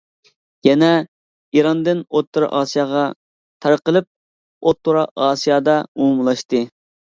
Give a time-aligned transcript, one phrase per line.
[0.67, 0.87] يەنە
[1.59, 3.05] ئىراندىن ئوتتۇرا ئاسىياغا
[3.67, 4.09] تارقىلىپ،
[4.67, 6.67] ئوتتۇرا ئاسىيادا ئومۇملاشتى.